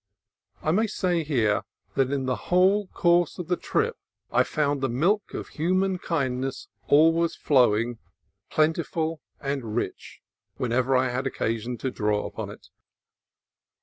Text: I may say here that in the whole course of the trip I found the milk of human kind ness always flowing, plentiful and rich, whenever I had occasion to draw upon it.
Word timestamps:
I 0.63 0.71
may 0.71 0.87
say 0.87 1.23
here 1.23 1.61
that 1.93 2.09
in 2.11 2.25
the 2.25 2.35
whole 2.49 2.87
course 2.87 3.37
of 3.37 3.49
the 3.49 3.55
trip 3.55 3.97
I 4.31 4.41
found 4.41 4.81
the 4.81 4.89
milk 4.89 5.35
of 5.35 5.49
human 5.49 5.99
kind 5.99 6.41
ness 6.41 6.67
always 6.87 7.35
flowing, 7.35 7.99
plentiful 8.49 9.21
and 9.39 9.75
rich, 9.75 10.19
whenever 10.57 10.97
I 10.97 11.09
had 11.09 11.27
occasion 11.27 11.77
to 11.77 11.91
draw 11.91 12.25
upon 12.25 12.49
it. 12.49 12.69